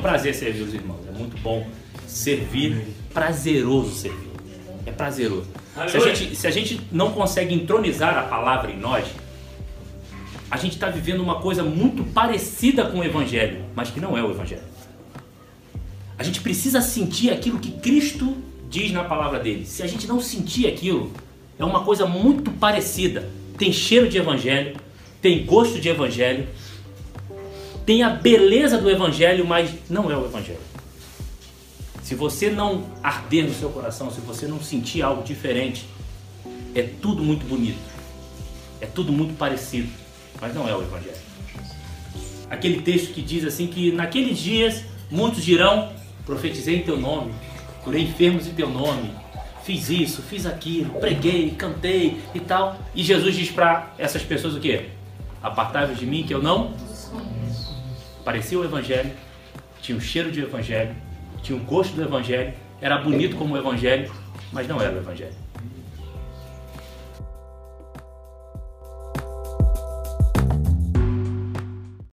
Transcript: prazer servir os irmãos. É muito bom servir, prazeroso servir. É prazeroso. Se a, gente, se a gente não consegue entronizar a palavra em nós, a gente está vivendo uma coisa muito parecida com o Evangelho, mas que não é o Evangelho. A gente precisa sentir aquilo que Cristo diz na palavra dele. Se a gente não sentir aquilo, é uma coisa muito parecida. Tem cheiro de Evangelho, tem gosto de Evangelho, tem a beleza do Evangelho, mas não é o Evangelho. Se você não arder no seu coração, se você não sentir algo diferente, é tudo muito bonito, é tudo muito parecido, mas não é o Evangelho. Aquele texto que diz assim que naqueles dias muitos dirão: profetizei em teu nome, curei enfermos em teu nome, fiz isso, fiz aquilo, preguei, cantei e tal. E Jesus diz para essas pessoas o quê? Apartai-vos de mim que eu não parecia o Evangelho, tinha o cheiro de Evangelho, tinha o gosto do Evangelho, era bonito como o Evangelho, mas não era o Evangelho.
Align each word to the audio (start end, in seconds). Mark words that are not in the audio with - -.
prazer 0.00 0.34
servir 0.34 0.62
os 0.62 0.74
irmãos. 0.74 1.00
É 1.08 1.16
muito 1.16 1.40
bom 1.40 1.66
servir, 2.06 2.86
prazeroso 3.12 3.94
servir. 3.94 4.30
É 4.84 4.92
prazeroso. 4.92 5.46
Se 5.88 5.96
a, 5.96 6.00
gente, 6.00 6.36
se 6.36 6.46
a 6.46 6.50
gente 6.50 6.80
não 6.90 7.12
consegue 7.12 7.54
entronizar 7.54 8.16
a 8.16 8.22
palavra 8.22 8.70
em 8.70 8.78
nós, 8.78 9.06
a 10.50 10.56
gente 10.56 10.74
está 10.74 10.88
vivendo 10.88 11.20
uma 11.20 11.40
coisa 11.40 11.62
muito 11.62 12.04
parecida 12.04 12.86
com 12.86 13.00
o 13.00 13.04
Evangelho, 13.04 13.64
mas 13.74 13.90
que 13.90 14.00
não 14.00 14.16
é 14.16 14.22
o 14.22 14.30
Evangelho. 14.30 14.62
A 16.18 16.22
gente 16.22 16.40
precisa 16.40 16.80
sentir 16.80 17.30
aquilo 17.30 17.58
que 17.58 17.72
Cristo 17.72 18.36
diz 18.70 18.90
na 18.92 19.04
palavra 19.04 19.38
dele. 19.38 19.66
Se 19.66 19.82
a 19.82 19.86
gente 19.86 20.06
não 20.06 20.20
sentir 20.20 20.66
aquilo, 20.66 21.12
é 21.58 21.64
uma 21.64 21.84
coisa 21.84 22.06
muito 22.06 22.50
parecida. 22.52 23.28
Tem 23.58 23.72
cheiro 23.72 24.08
de 24.08 24.18
Evangelho, 24.18 24.76
tem 25.20 25.44
gosto 25.44 25.78
de 25.80 25.88
Evangelho, 25.88 26.46
tem 27.86 28.02
a 28.02 28.10
beleza 28.10 28.76
do 28.78 28.90
Evangelho, 28.90 29.46
mas 29.46 29.70
não 29.88 30.10
é 30.10 30.16
o 30.16 30.24
Evangelho. 30.24 30.58
Se 32.02 32.16
você 32.16 32.50
não 32.50 32.84
arder 33.00 33.44
no 33.44 33.54
seu 33.54 33.70
coração, 33.70 34.10
se 34.10 34.20
você 34.20 34.46
não 34.46 34.60
sentir 34.60 35.02
algo 35.02 35.22
diferente, 35.22 35.86
é 36.74 36.82
tudo 36.82 37.22
muito 37.22 37.46
bonito, 37.46 37.78
é 38.80 38.86
tudo 38.86 39.12
muito 39.12 39.34
parecido, 39.34 39.88
mas 40.40 40.52
não 40.52 40.68
é 40.68 40.74
o 40.74 40.82
Evangelho. 40.82 41.16
Aquele 42.50 42.82
texto 42.82 43.14
que 43.14 43.22
diz 43.22 43.44
assim 43.44 43.68
que 43.68 43.92
naqueles 43.92 44.38
dias 44.38 44.82
muitos 45.08 45.44
dirão: 45.44 45.92
profetizei 46.24 46.76
em 46.76 46.82
teu 46.82 46.98
nome, 46.98 47.32
curei 47.84 48.02
enfermos 48.02 48.48
em 48.48 48.52
teu 48.52 48.68
nome, 48.68 49.12
fiz 49.64 49.90
isso, 49.90 50.22
fiz 50.22 50.44
aquilo, 50.44 50.90
preguei, 51.00 51.50
cantei 51.52 52.20
e 52.34 52.40
tal. 52.40 52.78
E 52.96 53.02
Jesus 53.04 53.34
diz 53.36 53.50
para 53.50 53.94
essas 53.96 54.22
pessoas 54.22 54.54
o 54.54 54.60
quê? 54.60 54.86
Apartai-vos 55.40 55.98
de 55.98 56.06
mim 56.06 56.24
que 56.24 56.34
eu 56.34 56.42
não 56.42 56.74
parecia 58.26 58.58
o 58.58 58.64
Evangelho, 58.64 59.12
tinha 59.80 59.96
o 59.96 60.00
cheiro 60.00 60.32
de 60.32 60.40
Evangelho, 60.42 60.92
tinha 61.44 61.56
o 61.56 61.62
gosto 61.62 61.94
do 61.94 62.02
Evangelho, 62.02 62.52
era 62.80 62.98
bonito 62.98 63.36
como 63.36 63.54
o 63.54 63.56
Evangelho, 63.56 64.12
mas 64.52 64.66
não 64.66 64.80
era 64.82 64.92
o 64.92 64.98
Evangelho. 64.98 65.32